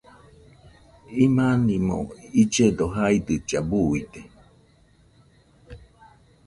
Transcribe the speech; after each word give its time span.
Imanimo 1.25 1.97
illledo 2.41 2.85
jaidɨlla, 2.95 3.57
buide 3.69 4.21